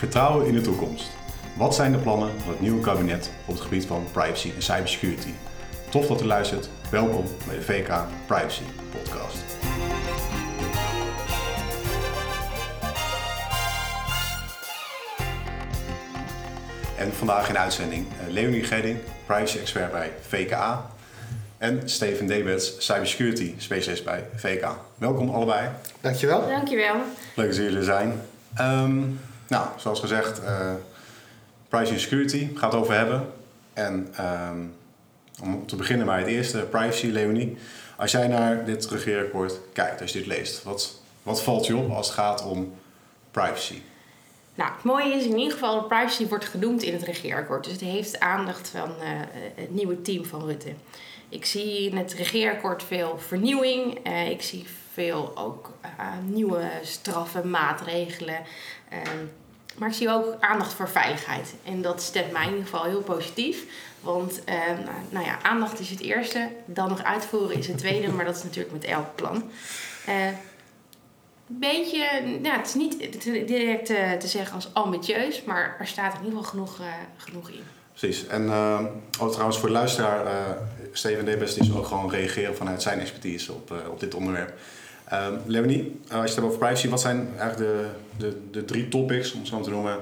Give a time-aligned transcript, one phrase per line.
[0.00, 1.10] Vertrouwen in de toekomst.
[1.56, 5.30] Wat zijn de plannen van het nieuwe kabinet op het gebied van privacy en cybersecurity?
[5.90, 6.68] Tof dat u luistert.
[6.90, 7.88] Welkom bij de VK
[8.26, 9.44] Privacy Podcast.
[16.96, 20.90] En vandaag in uitzending eh, Leonie Gedding, privacy expert bij VKA.
[21.58, 24.68] En Steven Debets, cybersecurity specialist bij VK.
[24.98, 25.68] Welkom allebei.
[26.00, 26.48] Dankjewel.
[26.48, 26.96] Dankjewel.
[27.34, 28.20] Leuk dat jullie er zijn.
[28.54, 29.02] Ehm,
[29.50, 30.72] nou, zoals gezegd, uh,
[31.68, 33.32] privacy security gaat het over hebben.
[33.72, 34.58] En ehm,
[35.42, 37.56] om te beginnen bij het eerste, privacy, Leonie.
[37.96, 41.90] Als jij naar dit regeerakkoord kijkt, als je dit leest, wat, wat valt je op
[41.90, 42.74] als het gaat om
[43.30, 43.82] privacy?
[44.54, 47.64] Nou, het mooie is in ieder geval dat privacy wordt genoemd in het regeerakkoord.
[47.64, 49.06] Dus het heeft aandacht van uh,
[49.54, 50.72] het nieuwe team van Rutte.
[51.28, 54.06] Ik zie in het regeerakkoord veel vernieuwing.
[54.06, 58.38] Uh, ik zie veel ook uh, nieuwe straffen, maatregelen.
[59.78, 61.54] maar ik zie ook aandacht voor veiligheid.
[61.64, 63.64] En dat stemt mij in ieder geval heel positief.
[64.00, 68.24] Want nou, nou, ja, aandacht is het eerste, dan nog uitvoeren is het tweede, maar
[68.24, 69.50] dat is natuurlijk met elk plan
[71.58, 73.86] beetje, nou, het is niet direct
[74.20, 77.62] te zeggen als ambitieus, maar er staat in ieder geval genoeg, uh, genoeg in.
[77.92, 78.26] Precies.
[78.26, 78.80] En uh,
[79.20, 80.32] oh, trouwens voor de luisteraar, uh,
[80.92, 84.52] Steven Debes is ook gewoon reageren vanuit zijn expertise op, uh, op dit onderwerp.
[85.12, 88.88] Uh, Leonie, als je het hebt over privacy, wat zijn eigenlijk de, de, de drie
[88.88, 89.98] topics, om het zo te noemen,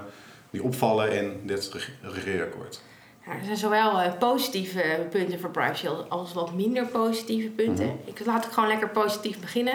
[0.49, 2.81] die opvallen in dit regeerakkoord?
[3.25, 7.85] Ja, er zijn zowel positieve punten voor privacy als wat minder positieve punten.
[7.85, 8.13] Mm -hmm.
[8.13, 9.73] Ik laat ik gewoon lekker positief beginnen.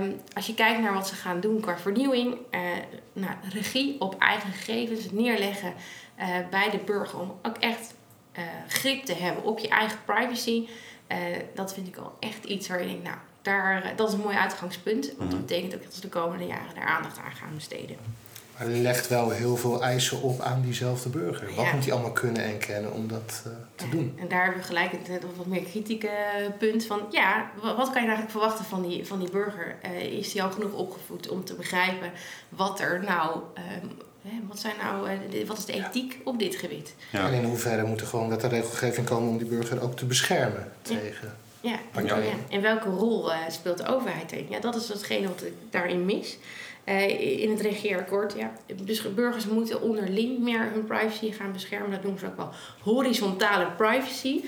[0.00, 2.60] Um, als je kijkt naar wat ze gaan doen qua vernieuwing, uh,
[3.12, 5.74] nou, regie op eigen gegevens, het neerleggen
[6.18, 7.94] uh, bij de burger om ook echt
[8.38, 10.68] uh, grip te hebben op je eigen privacy,
[11.54, 14.36] dat vind ik al echt iets waar je denkt, nou, daar, dat is een mooi
[14.36, 15.12] uitgangspunt.
[15.18, 17.96] Want dat betekent ook dat ze de komende jaren daar aandacht aan gaan besteden.
[18.58, 21.54] Maar er legt wel heel veel eisen op aan diezelfde burger.
[21.54, 21.72] Wat ja.
[21.72, 24.14] moet hij allemaal kunnen en kennen om dat uh, te ja, doen?
[24.18, 26.10] En daar hebben we gelijk het wat meer kritieke
[26.58, 27.00] punt van...
[27.10, 29.76] ja, wat kan je eigenlijk verwachten van die, van die burger?
[29.84, 32.12] Uh, is hij al genoeg opgevoed om te begrijpen
[32.48, 33.40] wat er nou...
[33.82, 33.90] Um,
[34.48, 36.18] wat, zijn nou, uh, wat is de ethiek ja.
[36.24, 36.94] op dit gebied?
[37.12, 37.26] Ja.
[37.26, 41.36] En in hoeverre moet er gewoon wetregelgeving komen om die burger ook te beschermen tegen...
[41.60, 42.22] Ja, ja.
[42.48, 44.46] en welke rol speelt de overheid in?
[44.50, 46.38] Ja, dat is hetgene wat ik daarin mis.
[46.84, 48.34] Uh, in het regeerakkoord.
[48.36, 48.52] Ja.
[48.82, 51.90] Dus burgers moeten onderling meer hun privacy gaan beschermen.
[51.90, 52.50] Dat noemen ze ook wel
[52.80, 54.44] horizontale privacy.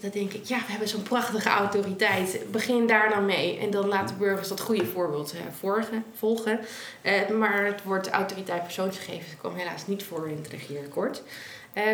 [0.00, 2.38] Dan denk ik, ja, we hebben zo'n prachtige autoriteit.
[2.50, 3.58] Begin daar dan mee.
[3.58, 6.04] En dan laten burgers dat goede voorbeeld uh, volgen.
[6.14, 6.60] volgen.
[7.02, 11.22] Uh, maar het woord autoriteit persoonsgegevens kwam helaas niet voor in het regeerakkoord.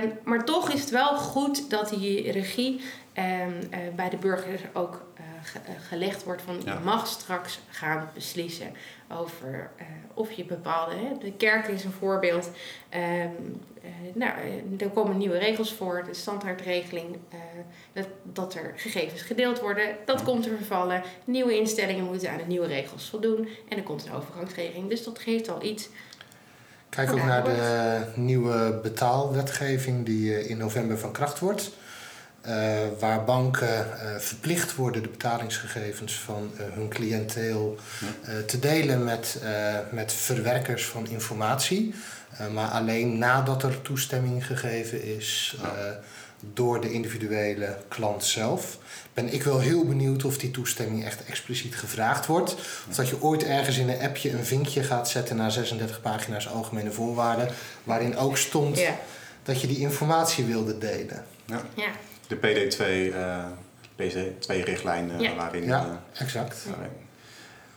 [0.03, 2.81] Um, maar toch is het wel goed dat die regie
[3.19, 5.03] um, bij de burgers ook
[5.89, 6.73] gelegd wordt van ja.
[6.73, 8.73] je mag straks gaan beslissen
[9.09, 12.51] over uh, of je bepaalde, hè, de kerk is een voorbeeld.
[12.95, 14.33] Um, uh, nou,
[14.79, 17.39] er komen nieuwe regels voor, de standaardregeling, uh,
[17.93, 21.03] dat, dat er gegevens gedeeld worden, dat komt te vervallen.
[21.25, 24.89] Nieuwe instellingen moeten aan de nieuwe regels voldoen en er komt een overgangsregeling.
[24.89, 25.89] Dus dat geeft al iets.
[26.89, 31.71] Kijk ook naar de nieuwe betaalwetgeving die in november van kracht wordt.
[32.49, 32.55] Uh,
[32.99, 37.77] waar banken uh, verplicht worden de betalingsgegevens van uh, hun cliënteel
[38.47, 39.43] te delen met,
[39.91, 41.95] met verwerkers van informatie.
[42.53, 45.57] maar alleen nadat er toestemming gegeven is
[46.53, 48.79] door de individuele klant zelf.
[49.15, 52.55] Ben ik wel heel benieuwd of die toestemming echt expliciet gevraagd wordt.
[52.89, 56.49] Of dat je ooit ergens in een appje een vinkje gaat zetten naar 36 pagina's
[56.49, 57.49] algemene voorwaarden.
[57.85, 58.81] Waarin ook stond
[59.43, 61.25] dat je die informatie wilde delen.
[61.47, 61.63] Ja.
[61.75, 61.91] ja
[62.41, 63.45] de PD2, uh,
[63.97, 65.35] PC2-richtlijn uh, ja.
[65.35, 65.65] waarin...
[65.65, 66.67] Ja, uh, exact.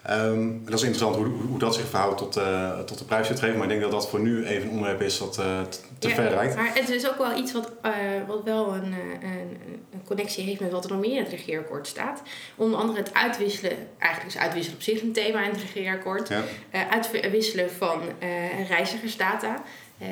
[0.10, 3.58] Um, dat is interessant hoe, hoe dat zich verhoudt tot, uh, tot de prijswetgeving.
[3.58, 5.62] Maar ik denk dat dat voor nu even een onderwerp is dat uh,
[6.00, 6.56] te ja, ver rijdt.
[6.56, 7.92] Maar het is ook wel iets wat, uh,
[8.28, 9.58] wat wel een, een,
[9.92, 12.22] een, connectie heeft met wat er nog meer in het regeerakkoord staat.
[12.56, 16.28] Onder andere het uitwisselen, eigenlijk is uitwisselen op zich een thema in het regeerakkoord.
[16.28, 16.44] Ja.
[16.90, 18.02] uitwisselen van
[18.68, 19.64] reizigersdata.
[20.02, 20.08] Uh,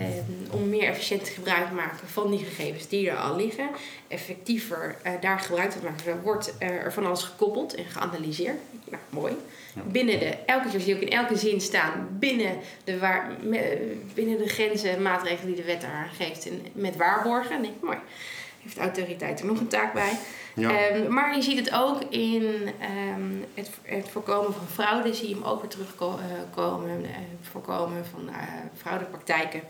[0.52, 3.70] om meer efficiënt gebruik te maken van die gegevens die er al liggen.
[4.08, 6.22] Effectiever uh, daar gebruik te maken.
[6.22, 8.58] Wordt uh, er van alles gekoppeld en geanalyseerd.
[8.90, 9.34] Nou, mooi.
[9.84, 13.32] Binnen de, elke keer zie ook in elke zin staan, binnen de, waar,
[14.14, 16.48] binnen de grenzen maatregelen die de wet daar geeft.
[16.48, 17.64] En met waarborgen.
[17.64, 17.98] Ik, mooi.
[18.62, 20.18] Heeft de autoriteit er nog een taak bij.
[20.56, 20.96] Ja.
[20.96, 22.44] Um, maar je ziet het ook in
[23.14, 27.02] um, het, het, voorkomen van fraude, zie je hem ook weer terugkomen.
[27.02, 27.10] Uh,
[27.42, 28.36] voorkomen van uh,
[28.78, 29.62] fraudepraktijken,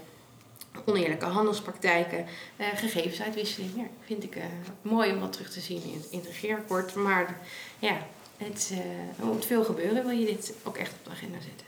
[0.86, 2.26] oneerlijke handelspraktijken,
[2.58, 3.72] uh, gegevensuitwisseling.
[3.76, 4.38] Ja, vind ik
[4.82, 6.96] mooi om wat terug te zien in, in het regeerakkoord.
[6.96, 7.38] Maar
[7.80, 7.98] ja,
[8.38, 8.74] het,
[9.22, 11.68] moet veel gebeuren, wil je dit ook echt op de agenda zetten.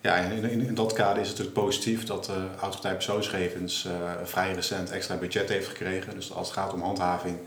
[0.00, 3.88] Ja, in, in, in, dat kader is het natuurlijk positief dat de autoriteit persoonsgegevens
[4.24, 6.14] vrij recent extra budget heeft gekregen.
[6.14, 7.38] Dus als het gaat om handhaving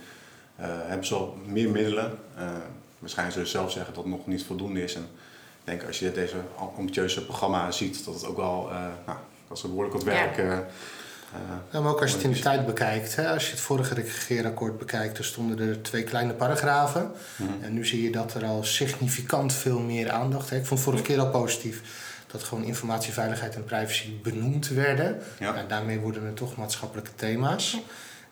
[0.66, 2.18] hebben ze al meer middelen.
[3.00, 4.96] waarschijnlijk zullen ze zelf zeggen dat het nog niet voldoende is.
[4.96, 6.36] En ik denk als je deze
[6.76, 8.70] ambitieuze programma ziet, dat het ook wel,
[9.06, 9.18] nou,
[9.48, 10.38] dat ze behoorlijk wat werk...
[10.38, 10.66] Ja
[11.72, 13.94] ja, maar ook als je het in de tijd bekijkt, hè, als je het vorige
[13.94, 17.12] regeerakkoord bekijkt, er stonden er twee kleine paragrafen.
[17.36, 17.64] Mhm.
[17.64, 20.50] En nu zie je dat er al significant veel meer aandacht.
[20.50, 20.58] Hè.
[20.58, 21.82] Ik vond vorige keer al positief
[22.28, 25.22] dat gewoon informatieveiligheid en privacy benoemd werden.
[25.40, 25.56] Ja.
[25.56, 27.78] En daarmee worden het toch maatschappelijke thema's.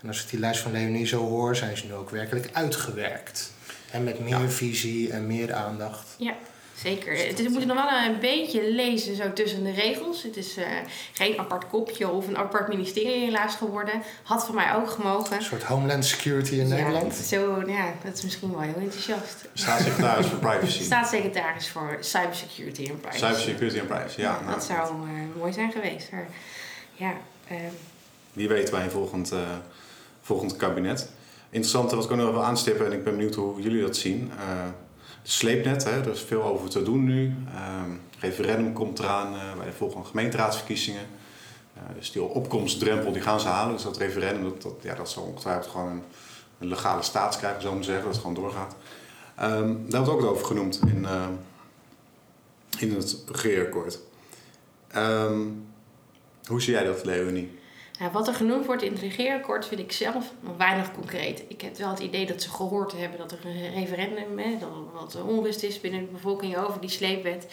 [0.01, 3.51] En als ik die lijst van Leonie zo hoor, zijn ze nu ook werkelijk uitgewerkt.
[3.91, 6.15] En met meer visie en meer aandacht.
[6.17, 6.33] Ja.
[6.81, 7.17] Zeker.
[7.17, 10.23] Het is, we moeten nog wel een beetje lezen zo tussen de regels.
[10.23, 10.65] Het is uh,
[11.13, 14.03] geen apart kopje of een apart ministerie helaas geworden.
[14.23, 15.35] Had van mij ook gemogen.
[15.35, 17.15] Een soort Homeland Security in ja, Nederland.
[17.15, 19.45] Zo, ja, dat is misschien wel heel enthousiast.
[19.53, 20.83] Staatssecretaris voor privacy.
[20.83, 23.25] Staatssecretaris voor cybersecurity en privacy.
[23.25, 24.39] Cybersecurity en privacy, ja.
[24.41, 26.11] Nou, dat zou uh, mooi zijn geweest.
[26.11, 26.27] Maar,
[26.93, 27.13] ja,
[27.51, 27.57] uh,
[28.33, 29.39] Wie weet bij een volgend, uh,
[30.25, 31.09] volgend kabinet.
[31.49, 34.31] Interessant, wat ik ook nog wel aanstippen en ik ben benieuwd hoe jullie dat zien
[35.27, 35.83] sleepnet.
[35.83, 37.35] Hè, er is veel over te doen nu.
[37.83, 41.05] Um, referendum komt eraan uh, bij de volgende gemeenteraadsverkiezingen.
[41.77, 43.73] Uh, dus die opkomstdrempel die gaan ze halen.
[43.73, 46.03] Dus dat referendum, dat, dat, ja, dat zal ongetwijfeld gewoon
[46.59, 48.03] een, legale staats krijgen, zo maar zeggen.
[48.03, 48.75] Dat het gewoon doorgaat.
[49.41, 51.07] Um, daar wordt ook over genoemd in,
[52.79, 53.99] in het regeerakkoord.
[54.95, 55.67] Um,
[56.45, 57.59] hoe zie jij dat, Leonie?
[57.99, 61.43] Nou, wat er genoemd wordt in het regeerakkoord vind ik zelf weinig concreet.
[61.47, 64.69] Ik heb wel het idee dat ze gehoord hebben dat er een referendum, hè, dat
[64.69, 67.47] er wat onrust is binnen de bevolking over die sleepwet.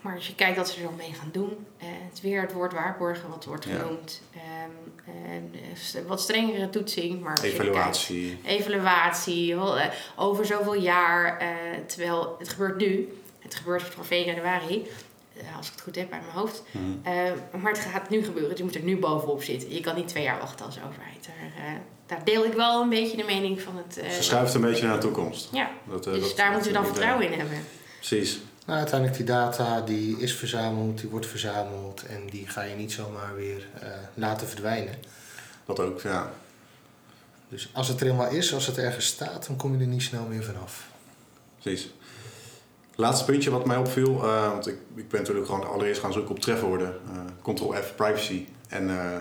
[0.00, 2.72] Maar als je kijkt wat ze er mee gaan doen, eh, het weer het woord
[2.72, 4.40] waarborgen wat wordt genoemd, ja.
[4.40, 5.42] Ehm,
[5.94, 7.20] eh, wat strengere toetsing.
[7.20, 8.38] Maar evaluatie.
[8.42, 11.48] Kijkt, evaluatie, eh, over zoveel jaar, eh,
[11.86, 13.18] terwijl het gebeurt nu.
[13.38, 14.86] Het gebeurt van 1 januari.
[15.36, 16.62] Eh, als ik het goed heb uit mijn hoofd.
[16.70, 16.84] Mhm.
[17.02, 19.74] Eh, maar het gaat nu gebeuren, dus je moet er nu bovenop zitten.
[19.74, 21.26] Je kan niet twee jaar wachten als overheid.
[21.26, 21.72] Daar, uh,
[22.06, 23.98] daar deel ik wel een beetje de mening van het...
[23.98, 25.48] Uh, schuift een beetje naar de toekomst.
[25.52, 27.58] Ja, dat, dus dat, daar moeten we dan vertrouwen in hebben.
[27.96, 28.40] Precies.
[28.66, 32.92] Nou, uiteindelijk die data die is verzameld, die wordt verzameld en die ga je niet
[32.92, 33.66] zomaar weer
[34.14, 34.94] laten verdwijnen.
[35.66, 36.32] Dat ook, ja.
[37.48, 40.02] Dus als het er eenmaal is, als het ergens staat, dan kom je er niet
[40.02, 40.86] snel meer vanaf.
[41.60, 41.90] Precies.
[42.96, 46.30] Laatste puntje wat mij opviel, uh, want ik, ik ben natuurlijk gewoon allereerst gaan zoeken
[46.30, 48.46] op trefwoorden, uh, Ctrl F privacy.
[48.68, 49.16] En uh,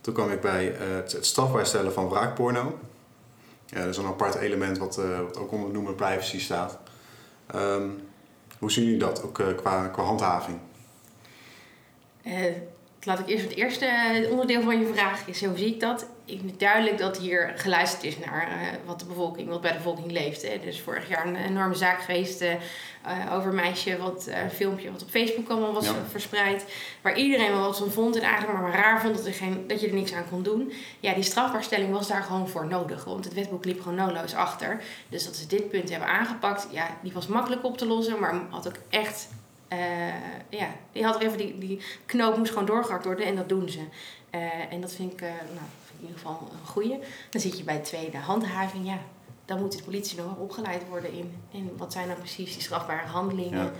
[0.00, 2.78] toen kwam ik bij het, het strafbaar stellen van wraakporno.
[3.66, 6.78] Ja, dat is een apart element wat, wat ook onder de noemer privacy staat.
[7.54, 8.08] Um,
[8.58, 10.58] hoe zien jullie dat, ook qua, qua handhaving?
[13.02, 13.88] Laat ik eerst het eerste
[14.30, 16.06] onderdeel van je vraag is, hoe zie ik dat?
[16.24, 19.76] Ik vind duidelijk dat hier geluisterd is naar uh, wat de bevolking, wat bij de
[19.76, 20.42] bevolking leeft.
[20.42, 20.60] Hè.
[20.64, 22.54] Dus vorig jaar een enorme zaak geweest uh,
[23.32, 26.64] over een meisje, wat, uh, een filmpje wat op Facebook allemaal was verspreid.
[27.00, 29.64] Waar iedereen wel wat van vond en eigenlijk maar, maar raar vond dat, er geen,
[29.66, 30.72] dat je er niks aan kon doen.
[31.00, 33.04] Ja, die strafbaarstelling was daar gewoon voor nodig.
[33.04, 34.82] Want het wetboek liep gewoon noodloos achter.
[35.08, 38.40] Dus dat ze dit punt hebben aangepakt, ja, die was makkelijk op te lossen, maar
[38.50, 39.28] had ook echt
[40.48, 43.80] ja, die had even die, die knoop moest gewoon doorgehakt worden en dat doen ze.
[44.34, 46.98] Uh, en dat vind ik, uh, nou, vind ik in ieder geval een goede.
[47.30, 48.98] Dan zit je bij de tweede handhaving, ja.
[49.44, 51.34] Dan moet de politie nog opgeleid worden in.
[51.52, 53.64] En wat zijn dan precies die strafbare handelingen?
[53.64, 53.72] Ja.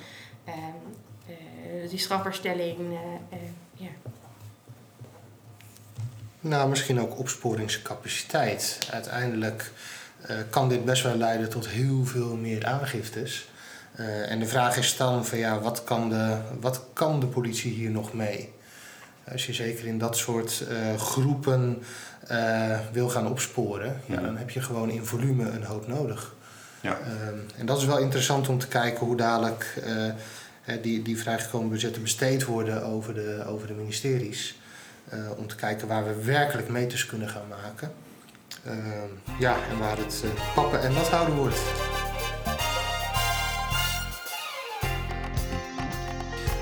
[0.45, 2.79] Ehm, die strafbaarstelling,
[3.73, 3.89] ja.
[6.41, 8.79] Nou, misschien ook opsporingscapaciteit.
[8.91, 9.73] Uiteindelijk
[10.51, 13.49] kan dit best wel leiden tot heel veel meer aangiftes.
[13.99, 17.73] Uh, en de vraag is dan van ja, wat kan de, wat kan de politie
[17.73, 18.53] hier nog mee?
[19.33, 21.83] Als je zeker in dat soort uh, groepen
[22.31, 26.35] uh, wil gaan opsporen, ja, dan heb je gewoon in volume een hoop nodig.
[26.83, 26.99] Ja.
[27.57, 29.83] en dat is wel interessant om te kijken hoe dadelijk
[30.83, 34.61] die, die vrijgekomen budgetten besteed worden over de, over de ministeries.
[35.37, 37.93] om te kijken waar we werkelijk meters kunnen gaan maken.
[39.39, 41.59] ja, en waar het pappen en nat houden wordt.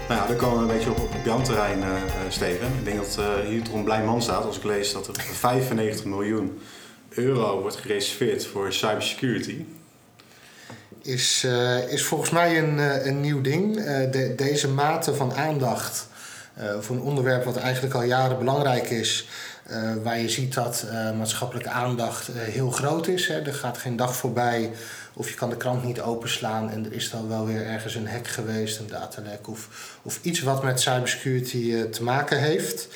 [0.08, 1.86] Nou ja, dan komen we een beetje op, op jouw terrein, uh,
[2.28, 2.66] Steven.
[2.78, 5.14] Ik denk dat uh, hier toch een blij man staat als ik lees dat er
[5.20, 6.60] 95 miljoen
[7.08, 9.64] euro wordt gereserveerd voor cybersecurity.
[11.02, 11.46] Is,
[11.88, 13.74] is volgens mij een, een nieuw ding.
[14.10, 16.08] De, deze mate van aandacht
[16.80, 19.28] voor een onderwerp wat eigenlijk al jaren belangrijk is.
[20.02, 20.86] waar je ziet dat
[21.18, 23.28] maatschappelijke aandacht heel groot is.
[23.28, 23.40] Hè.
[23.40, 24.70] Er gaat geen dag voorbij
[25.18, 28.08] of je kan de krant niet openslaan en er is dan wel weer ergens een
[28.08, 29.68] hack geweest, een datalek of,
[30.02, 32.88] of iets wat met cybersecurity uh, te maken heeft.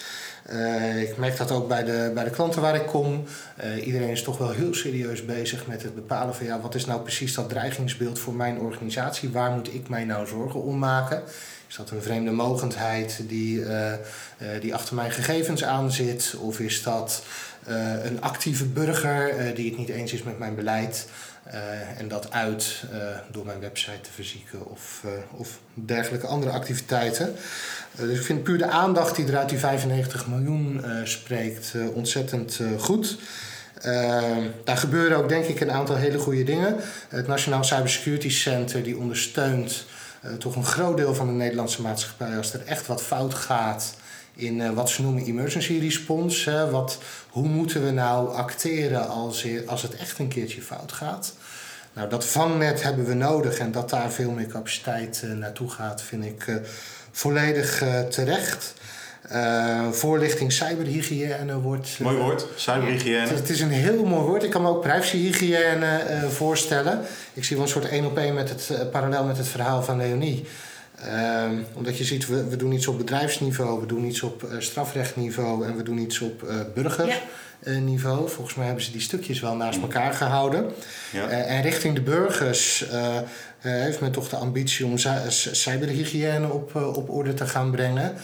[0.50, 3.24] Uh, ik merk dat ook bij de, bij de klanten waar ik kom.
[3.64, 6.86] Uh, iedereen is toch wel heel serieus bezig met het bepalen van ja, wat is
[6.86, 9.30] nou precies dat dreigingsbeeld voor mijn organisatie?
[9.30, 11.22] Waar moet ik mij nou zorgen om maken?
[11.68, 13.64] Is dat een vreemde mogendheid die,
[14.60, 16.34] die achter mijn gegevens aan zit?
[16.38, 17.22] Of is dat
[18.02, 21.06] een actieve burger die het niet eens is met mijn beleid?
[21.98, 22.84] En dat uit
[23.30, 27.34] door mijn website te verzieken of, of dergelijke andere activiteiten.
[27.96, 33.18] dus ik vind puur de aandacht die er uit die 95 miljoen spreekt ontzettend goed.
[34.64, 36.76] Daar gebeuren ook denk ik een aantal hele goede dingen.
[37.08, 39.84] Het Nationaal Cybersecurity Center die ondersteunt
[40.38, 43.94] toch een groot deel van de Nederlandse maatschappij als er echt wat fout gaat
[44.34, 46.50] in uh, wat ze noemen emergency response.
[46.50, 46.70] Hè.
[46.70, 46.98] Wat,
[47.28, 51.34] hoe moeten we nou acteren als, als het echt een keertje fout gaat?
[51.92, 56.24] Nou, dat vangnet hebben we nodig en dat daar veel meer capaciteit naartoe gaat, vind
[56.24, 56.60] ik
[57.10, 58.74] volledig terecht.
[59.30, 61.98] Uh, voorlichting cyberhygiëne wordt.
[61.98, 63.20] Mooi woord, cyberhygiëne.
[63.20, 64.42] Het, het, is een heel mooi woord.
[64.42, 67.00] Ik kan me ook privacyhygiëne uh, voorstellen.
[67.32, 69.82] Ik zie wel een soort één op één met het uh, parallel met het verhaal
[69.82, 70.46] van Leonie.
[71.06, 75.66] Ehm, omdat je ziet, we, we doen iets op bedrijfsniveau, we doen iets op strafrechtniveau
[75.66, 78.28] en we doen iets op burgerniveau.
[78.28, 79.82] Volgens mij hebben ze die stukjes wel naast mm.
[79.82, 80.70] elkaar gehouden.
[81.12, 81.28] Ja.
[81.28, 82.84] en richting de burgers
[83.58, 88.14] heeft men toch de ambitie om cyberhygiëne op, op orde te gaan brengen.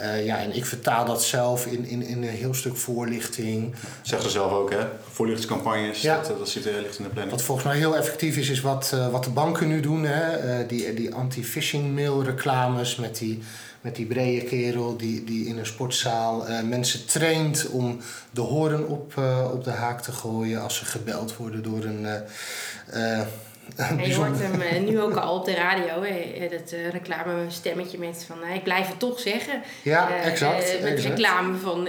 [0.00, 3.74] Uh, ja, en ik vertaal dat zelf in, in, in een heel stuk voorlichting.
[4.02, 4.86] Zeg ze zelf ook, hè?
[5.10, 6.20] Voorlichtingscampagnes, ja.
[6.22, 7.36] dat, dat zit er licht in de planning.
[7.36, 10.04] Wat volgens mij heel effectief is, is wat, uh, wat de banken nu doen.
[10.04, 10.60] Hè?
[10.60, 13.42] Uh, die die anti-phishing mail reclames met die,
[13.80, 19.14] met die brede kerel die, die in een sportzaal mensen traint om de horen op,
[19.52, 22.06] op de haak te gooien als ze gebeld worden door een
[23.98, 27.44] En je hoort hem eh, nu ook al op de radio, hè, dat uh, reclame
[27.48, 29.62] stemmetje met van ik blijf het toch zeggen.
[29.82, 30.82] Ja, exact.
[30.82, 31.88] met reclame van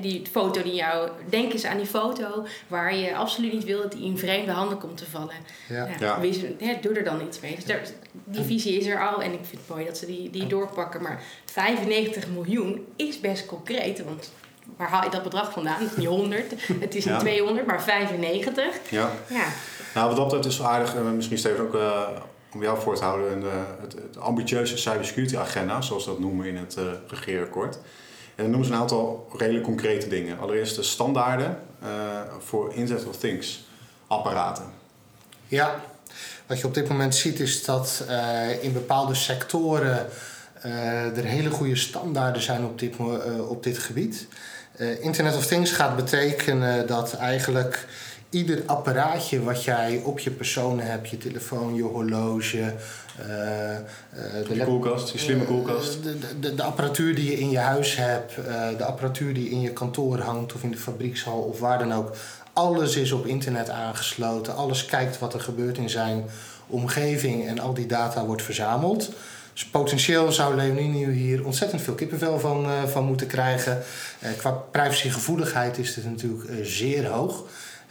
[0.00, 3.92] die foto die jou, denk eens aan die foto waar je absoluut niet wil dat
[3.92, 5.34] die in vreemde handen komt te vallen.
[5.68, 5.88] Ja.
[6.00, 6.18] ja.
[6.80, 7.54] doe er dan iets mee.
[7.54, 7.80] Dus daar,
[8.24, 11.02] die visie is er al en ik vind het mooi dat ze die, die doorpakken.
[11.02, 14.30] Maar 95 miljoen is best concreet, want
[14.76, 15.80] waar haal je dat bedrag vandaan?
[15.80, 18.90] Het is niet 100, het is niet 200, maar 95.
[18.90, 19.10] Ja.
[19.28, 19.44] ja.
[19.94, 22.08] Nou, wat dat betreft is aardig, uh, misschien Steven ook uh,
[22.54, 26.46] om jou voor te houden, de, het, het, ambitieuze cybersecurity agenda, zoals we dat noemen
[26.46, 27.74] in het uh, regeerakkoord.
[28.34, 30.38] En dan noemen ze een aantal redelijk concrete dingen.
[30.38, 31.60] Allereerst de standaarden
[32.38, 33.66] voor Internet of Things
[34.06, 34.64] apparaten.
[35.46, 35.80] Ja,
[36.46, 38.04] wat je op dit moment ziet is dat
[38.60, 40.06] in bepaalde sectoren
[41.14, 42.94] er hele goede standaarden zijn op dit,
[43.48, 44.28] op dit gebied.
[45.00, 47.86] Internet of Things gaat betekenen dat eigenlijk
[48.30, 53.26] ieder apparaatje wat jij op je persoon hebt, je telefoon, je horloge, uh,
[54.48, 56.02] de je koelkast, je slimme koelkast.
[56.02, 58.34] De, de, de, apparatuur die je in je huis hebt,
[58.78, 62.16] de apparatuur die in je kantoor hangt of in de fabriekshal of waar dan ook.
[62.52, 64.56] Alles is op internet aangesloten.
[64.56, 66.24] Alles kijkt wat er gebeurt in zijn
[66.66, 69.10] omgeving en al die data wordt verzameld.
[69.58, 73.82] Dus potentieel zou Leonie hier ontzettend veel kippenvel van, van moeten krijgen.
[74.36, 77.44] qua privacygevoeligheid is het natuurlijk zeer hoog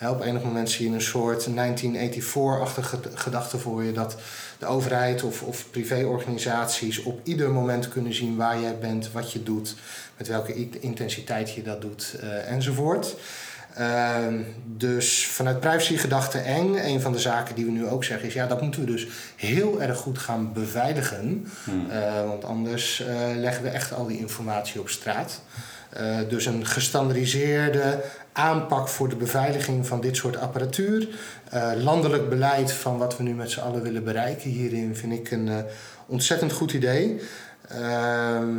[0.06, 4.16] op enig moment zie je een soort 1984-achtige gedachte voor je dat
[4.60, 9.44] de overheid of, of privéorganisaties op ieder moment kunnen zien waar jij bent, wat je
[9.44, 9.76] doet,
[10.18, 13.16] met welke intensiteit je dat doet enzovoort.
[13.80, 14.18] Uh,
[14.66, 18.48] dus vanuit privacygedachte eng, een van de zaken die we nu ook zeggen is, ja,
[18.48, 21.48] dat moeten we dus heel erg goed gaan beveiligen.
[21.64, 21.88] Hmm.
[21.90, 25.42] Uh, want anders uh, leggen we echt al die informatie op straat.
[26.00, 31.08] Uh, dus een gestandardiseerde aanpak voor de beveiliging van dit soort apparatuur.
[31.76, 35.50] Landelijk beleid van wat we nu met z'n allen willen bereiken hierin vind ik een
[36.08, 37.22] ontzettend goed idee.
[37.70, 38.58] Ehm,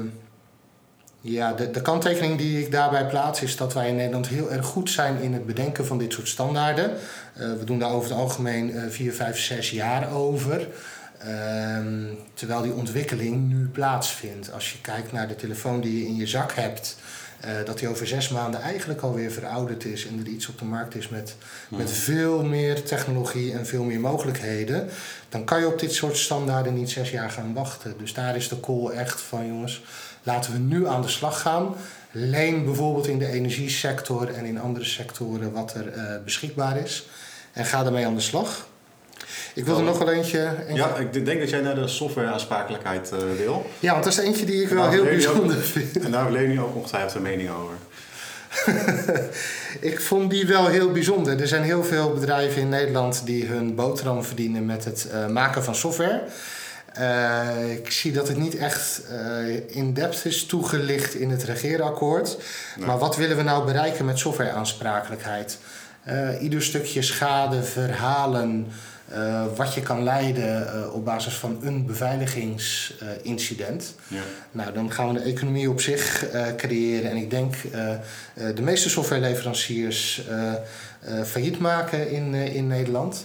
[1.21, 4.67] ja, de, de kanttekening die ik daarbij plaats is dat wij in Nederland heel erg
[4.67, 6.91] goed zijn in het bedenken van dit soort standaarden.
[7.35, 10.69] we doen daar over het algemeen 4, 5, 6 jaar over.
[11.19, 14.53] Ehm, terwijl die ontwikkeling nu plaatsvindt.
[14.53, 16.97] Als je kijkt naar de telefoon die je in je zak hebt,
[17.45, 20.65] uh, dat die over zes maanden eigenlijk alweer verouderd is en er iets op de
[20.65, 21.37] markt is met,
[21.69, 24.89] met veel meer technologie en veel meer mogelijkheden,
[25.29, 27.95] dan kan je op dit soort standaarden niet zes jaar gaan wachten.
[27.99, 29.83] Dus daar is de call echt van jongens,
[30.29, 31.75] laten we nu aan de slag gaan.
[32.11, 37.09] Leen bijvoorbeeld in de energiesector en in andere sectoren wat er uh, beschikbaar is.
[37.53, 38.67] En ga ermee aan de slag.
[39.55, 43.19] Ik wil er nog wel eentje, Ja, ik denk dat jij naar de softwareaansprakelijkheid uh,
[43.37, 43.67] wil.
[43.81, 45.99] Ja, want dat is eentje die ik wel heel bijzonder vind.
[45.99, 47.75] En daar heeft Leni ook ongetwijfeld een mening over.
[49.91, 51.41] ik vond die wel heel bijzonder.
[51.41, 55.65] Er zijn heel veel bedrijven in Nederland die hun boterham verdienen met het uh, maken
[55.65, 56.23] van software.
[57.00, 62.38] Uh, ik zie dat het niet echt uh, in depth is toegelicht in het regeerakkoord.
[62.76, 62.87] Nee.
[62.87, 65.59] Maar wat willen we nou bereiken met softwareaansprakelijkheid?
[66.09, 68.67] Uh, ieder stukje schade, verhalen,
[69.57, 73.95] wat je kan leiden op basis van een beveiligingsincident.
[74.09, 74.21] ja.
[74.50, 76.26] Nou, dan gaan we de economie op zich
[76.57, 77.11] creëren.
[77.11, 77.55] En ik denk
[78.35, 80.23] de meeste softwareleveranciers
[81.25, 83.25] failliet maken in, in Nederland.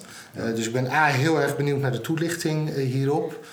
[0.56, 3.46] dus ik ben A, heel erg benieuwd naar de toelichting hierop.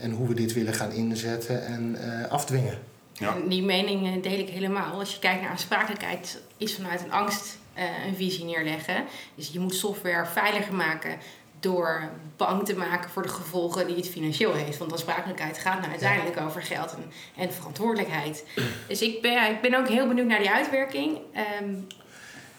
[0.00, 1.96] En hoe we dit willen gaan inzetten en
[2.30, 2.78] afdwingen.
[3.12, 3.34] Ja.
[3.34, 4.98] En die mening deel ik helemaal.
[4.98, 9.04] Als je kijkt naar aansprakelijkheid, is vanuit een angst uh, een visie neerleggen.
[9.34, 11.16] Dus je moet software veiliger maken
[11.60, 14.78] door bang te maken voor de gevolgen die het financieel heeft.
[14.78, 18.44] Want aansprakelijkheid gaat nou uiteindelijk over geld en, en verantwoordelijkheid.
[18.88, 21.18] Dus ik ben, ik ben ook heel benieuwd naar die uitwerking.
[21.62, 21.86] Um,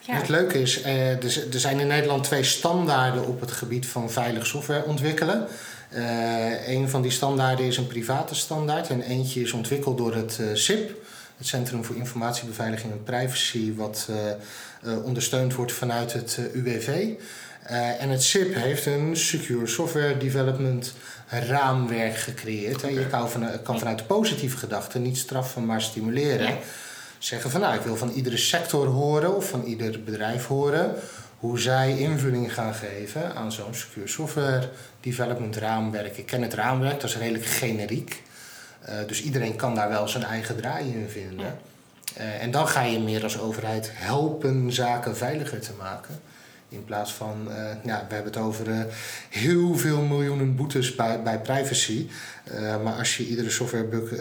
[0.00, 0.14] ja.
[0.14, 4.46] Het leuke is, uh, er zijn in Nederland twee standaarden op het gebied van veilig
[4.46, 5.48] software ontwikkelen.
[5.90, 10.38] Uh, een van die standaarden is een private standaard en eentje is ontwikkeld door het
[10.40, 10.90] uh, CIP,
[11.36, 17.08] het Centrum voor Informatiebeveiliging en Privacy, wat uh, ondersteund wordt vanuit het UWV.
[17.98, 20.94] en het CIP heeft een Secure Software Development
[21.28, 22.76] raamwerk gecreëerd.
[22.76, 22.92] Okay.
[22.92, 26.46] Je kan, van, kan, vanuit de positieve gedachte niet straffen, maar stimuleren.
[26.46, 26.58] Ja.
[27.18, 30.94] Zeggen van nou, ik wil van iedere sector horen of van ieder bedrijf horen
[31.38, 34.68] hoe zij invulling gaan geven aan zo'n secure software
[35.00, 36.16] development raamwerk.
[36.16, 38.22] Ik ken het raamwerk, dat is redelijk generiek.
[38.88, 41.58] Uh, dus iedereen kan daar wel zijn eigen draai in vinden.
[42.18, 46.20] Uh, en dan ga je meer als overheid helpen zaken veiliger te maken.
[46.70, 48.80] In plaats van, uh, ja, we hebben het over uh,
[49.28, 52.08] heel veel miljoenen boetes bij, bij privacy.
[52.52, 54.12] Uh, maar als je iedere softwarebug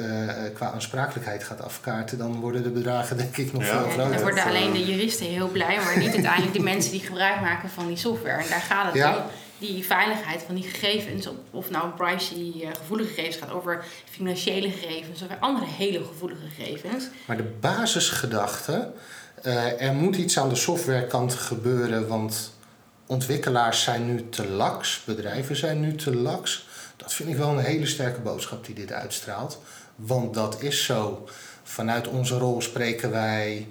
[0.53, 4.03] qua aansprakelijkheid gaat afkaarten, dan worden de bedragen denk ik nog veel groter.
[4.03, 7.41] Ja, dan worden alleen de juristen heel blij, maar niet uiteindelijk de mensen die gebruik
[7.41, 8.43] maken van die software.
[8.43, 9.17] En daar gaat het ja.
[9.17, 9.23] om.
[9.59, 15.27] Die veiligheid van die gegevens, of nou privacy gevoelige gegevens gaat over financiële gegevens of
[15.39, 17.05] andere hele gevoelige gegevens.
[17.25, 18.91] Maar de basisgedachte
[19.43, 22.51] uh, er moet iets aan de softwarekant gebeuren, want
[23.05, 26.67] ontwikkelaars zijn nu te laks, bedrijven zijn nu te laks.
[26.95, 29.61] Dat vind ik wel een hele sterke boodschap die dit uitstraalt.
[29.95, 31.27] Want dat is zo.
[31.63, 33.67] Vanuit onze rol spreken wij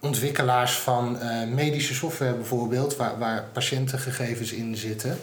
[0.00, 5.18] ontwikkelaars van uh, medische software bijvoorbeeld, waar, waar patiëntengegevens in zitten,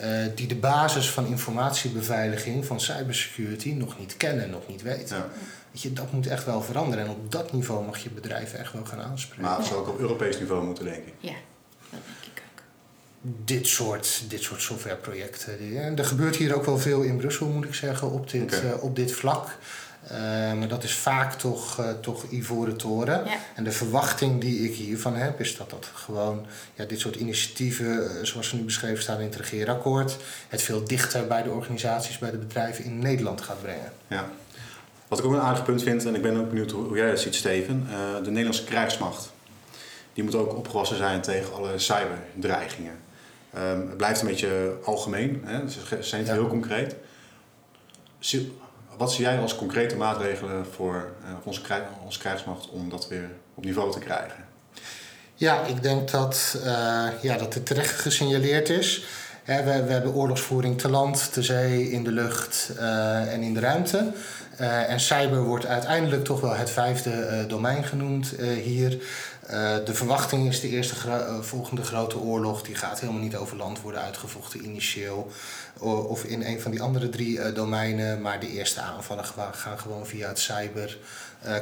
[0.00, 5.24] uh, die de basis van informatiebeveiliging, van cybersecurity, nog niet kennen, nog niet weten.
[5.72, 7.04] Weet je, dat moet echt wel veranderen.
[7.04, 9.44] En op dat niveau mag je bedrijven echt wel gaan aanspreken.
[9.44, 11.14] Maar het zou ook op Europees niveau moeten, denk ik.
[11.18, 11.34] Ja,
[11.90, 12.62] dat denk ik ook.
[13.44, 15.76] Dit soort, dit soort softwareprojecten.
[15.76, 18.64] En er gebeurt hier ook wel veel in Brussel, moet ik zeggen, op dit, okay.
[18.64, 19.58] uh, op dit vlak.
[20.04, 20.18] Uh,
[20.52, 23.24] maar dat is vaak toch, uh, toch ivoren toren.
[23.24, 23.36] Ja.
[23.54, 28.26] En de verwachting die ik hiervan heb, is dat dat gewoon ja, dit soort initiatieven,
[28.26, 30.16] zoals ze nu beschreven staan in het regeerakkoord,
[30.48, 33.92] het veel dichter bij de organisaties, bij de bedrijven in Nederland gaat brengen.
[34.06, 34.30] Ja.
[35.12, 37.20] Wat ik ook een aardig punt vind, en ik ben ook benieuwd hoe jij dat
[37.20, 39.32] ziet, Steven, uh, de Nederlandse krijgsmacht.
[40.12, 42.98] Die moet ook opgewassen zijn tegen alle cyberdreigingen.
[43.56, 45.68] Um, het blijft een beetje algemeen, hè?
[45.68, 46.36] ze zijn niet ja.
[46.36, 46.96] heel concreet.
[48.96, 51.60] Wat zie jij als concrete maatregelen voor uh, onze,
[52.04, 54.46] onze krijgsmacht om dat weer op niveau te krijgen?
[55.34, 56.64] Ja, ik denk dat, uh,
[57.22, 59.04] ja, dat het terecht gesignaleerd is.
[59.44, 64.12] We, hebben oorlogsvoering te land, te zee, in de lucht uh, en in de ruimte.
[64.60, 68.98] Uh, en cyber wordt uiteindelijk toch wel het vijfde uh, domein genoemd hier.
[69.84, 70.94] de verwachting is de eerste
[71.40, 72.62] volgende grote oorlog.
[72.62, 75.30] Die gaat helemaal niet over land worden uitgevochten initieel.
[75.78, 78.20] of in een van die andere drie domeinen.
[78.20, 80.98] Maar de eerste aanvallen gaan gewoon via het cyber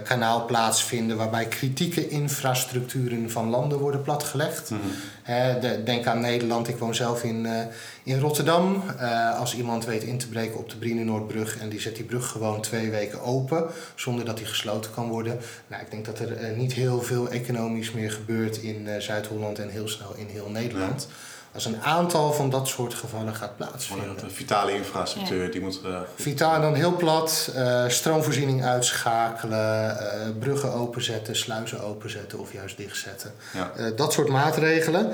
[0.05, 4.71] kanaal plaatsvinden waarbij kritieke infrastructuren van landen worden platgelegd.
[4.71, 5.61] Mm -hmm.
[5.61, 7.61] de, denk aan Nederland, ik woon zelf in, uh,
[8.03, 8.83] in Rotterdam.
[9.01, 12.29] Uh, als iemand weet in te breken op de Brienenoordbrug en die zet die brug
[12.29, 13.64] gewoon twee weken open
[13.95, 15.38] zonder dat die gesloten kan worden.
[15.66, 19.88] Nou, ik denk dat er niet heel veel economisch meer gebeurt in Zuid-Holland en heel
[19.88, 21.07] snel in heel Nederland.
[21.09, 21.14] Ja
[21.55, 24.17] als een aantal van dat soort gevallen gaat plaatsvinden.
[24.21, 25.51] De vitale infrastructuur, ja.
[25.51, 25.81] die moet...
[25.85, 32.77] Uh, Vitaal dan heel plat, uh, stroomvoorziening uitschakelen, uh, bruggen openzetten, sluizen openzetten of juist
[32.77, 33.33] dichtzetten.
[33.53, 33.91] Ja.
[33.97, 35.13] dat soort maatregelen.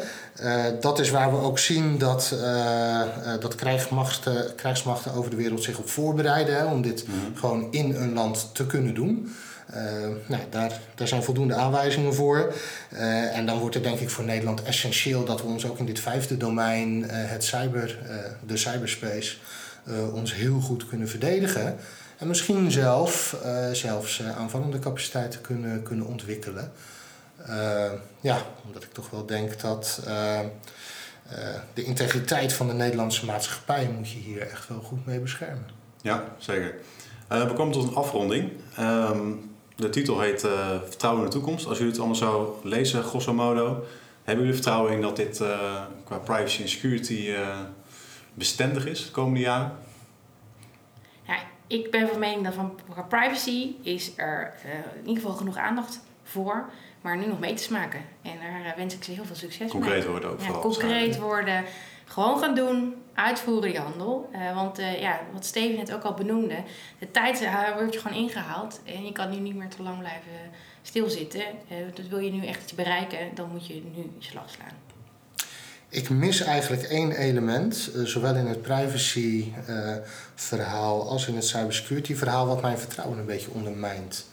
[0.80, 2.34] dat is waar we ook zien dat,
[3.40, 7.36] dat krijgsmachten, krijgsmachten over de wereld zich op voorbereiden hè, om dit mm -hmm.
[7.36, 9.34] gewoon in een land te kunnen doen.
[9.74, 9.80] Uh,
[10.26, 12.52] nou, daar, daar zijn voldoende aanwijzingen voor.
[12.92, 15.86] Uh, en dan wordt het denk ik voor Nederland essentieel dat we ons ook in
[15.86, 17.98] dit vijfde domein, uh, het cyber,
[18.46, 19.36] de cyberspace,
[20.12, 21.76] ons heel goed kunnen verdedigen.
[22.18, 23.36] En misschien zelf,
[23.72, 26.72] zelfs aanvallende capaciteiten kunnen, kunnen ontwikkelen.
[28.20, 30.00] ja, omdat ik toch wel denk dat
[31.74, 35.66] de integriteit van de Nederlandse maatschappij moet je hier echt wel goed mee beschermen.
[36.02, 36.74] Ja, zeker.
[37.28, 38.52] we komen tot een afronding.
[38.78, 41.66] Um, de titel heet uh, Vertrouwen in de toekomst.
[41.66, 43.84] Als jullie het allemaal zo lezen, grosso modo,
[44.24, 45.42] Hebben jullie vertrouwen in dat dit
[46.04, 47.34] qua privacy en security
[48.34, 49.78] bestendig is de komende jaren?
[51.22, 51.36] Ja,
[51.66, 52.74] ik ben van mening dat van
[53.08, 54.54] privacy is er
[55.02, 56.70] in ieder geval genoeg aandacht voor
[57.06, 58.00] maar nu nog mee te smaken.
[58.22, 58.32] En
[58.64, 60.04] daar wens ik ze heel veel succes concreet mee.
[60.04, 60.60] Concreet worden ook vooral.
[60.60, 61.64] concreet worden.
[62.06, 62.94] Gewoon gaan doen.
[63.14, 64.30] Uitvoeren die handel.
[64.32, 66.56] Uh, want uh, ja, wat Steven net ook al benoemde.
[66.98, 68.80] De tijd uh, wordt je gewoon ingehaald.
[68.84, 70.30] En je kan nu niet meer te lang blijven
[70.82, 71.42] stilzitten.
[71.94, 73.18] dat wil je nu echt bereiken.
[73.34, 74.84] Dan moet je nu slag slaan.
[75.88, 79.52] Ik mis eigenlijk één element, zowel in het privacy
[80.34, 84.26] verhaal als in het cybersecurity verhaal, wat mijn vertrouwen een beetje ondermijnt.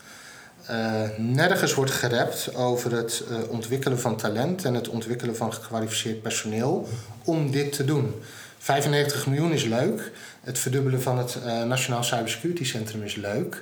[0.72, 6.22] Uh, nergens wordt gerept over het uh, ontwikkelen van talent en het ontwikkelen van gekwalificeerd
[6.22, 6.88] personeel
[7.24, 8.22] om dit te doen.
[8.58, 10.12] 95 miljoen is leuk.
[10.44, 13.62] Het verdubbelen van het uh, Nationaal Cybersecurity Centrum is leuk.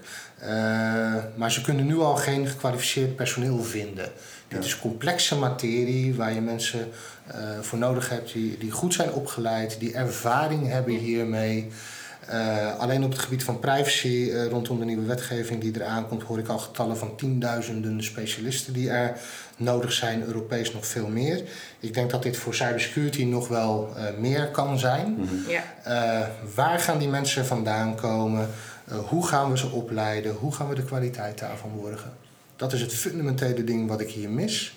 [1.36, 4.06] maar ze kunnen nu al geen gekwalificeerd personeel vinden.
[4.48, 4.56] Ja.
[4.56, 6.88] Dit is complexe materie waar je mensen
[7.62, 11.72] voor nodig hebt die, die goed zijn opgeleid, die ervaring hebben hiermee.
[12.30, 16.24] Uh, alleen op het gebied van privacy, uh, rondom de nieuwe wetgeving die eraan komt,
[16.24, 19.18] hoor ik al getallen van tienduizenden specialisten die er
[19.58, 21.44] nodig zijn, Europees nog veel meer.
[21.80, 25.08] Ik denk dat dit voor cybersecurity nog wel uh, meer kan zijn.
[25.08, 25.44] Mm -hmm.
[25.48, 26.30] ja.
[26.56, 28.50] waar gaan die mensen vandaan komen?
[29.08, 30.34] hoe gaan we ze opleiden?
[30.34, 32.12] Hoe gaan we de kwaliteit daarvan borgen?
[32.56, 34.76] Dat is het fundamentele ding wat ik hier mis.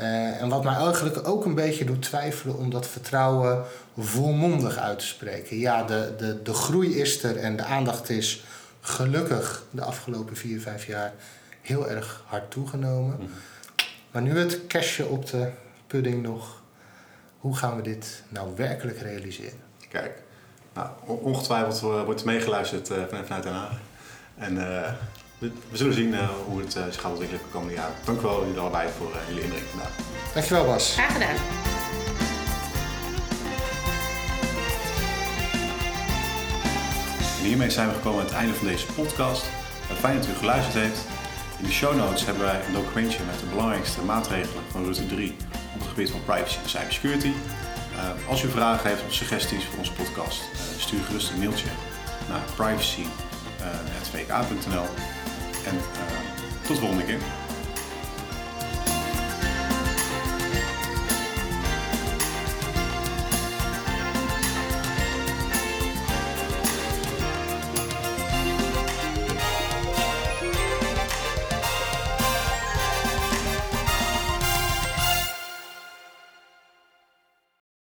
[0.00, 3.64] Uh, en wat mij eigenlijk ook een beetje doet twijfelen om dat vertrouwen
[3.98, 5.58] volmondig uit te spreken.
[5.58, 8.44] Ja, de, de, de groei is er en de aandacht is
[8.80, 11.12] gelukkig de afgelopen vier, vijf jaar
[11.60, 13.16] heel erg hard toegenomen.
[13.16, 13.28] Mhm.
[14.10, 15.50] Maar nu het cashje op de
[15.86, 16.62] pudding nog.
[17.38, 19.58] Hoe gaan we dit nou werkelijk realiseren?
[19.88, 20.22] Kijk,
[20.74, 23.78] nou, ongetwijfeld wordt meegeluisterd uh, vanuit Den Haag.
[24.36, 24.92] En uh,
[25.38, 27.94] we, zullen zien uh, hoe het zich gaat ontwikkelen de komende jaren.
[28.04, 29.92] Dank u wel jullie allebei voor jullie inbreng vandaag.
[30.34, 30.92] Dankjewel Bas.
[30.92, 31.36] Graag gedaan.
[37.40, 39.46] En hiermee zijn we gekomen aan het einde van deze podcast.
[39.98, 41.00] Fijn dat u geluisterd heeft.
[41.58, 45.36] In de show notes hebben wij een documentje met de belangrijkste maatregelen van Rutte 3
[45.74, 47.32] op het gebied van privacy en cybersecurity.
[48.28, 50.42] Als u vragen heeft of suggesties voor onze podcast,
[50.78, 51.68] stuur gerust een mailtje
[52.28, 53.14] naar privacy.vk.nl.
[55.64, 57.43] En uh, tot de volgende keer.